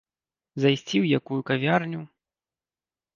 Зайсці 0.61 0.95
ў 1.03 1.19
якую 1.21 1.39
кавярню. 1.49 1.99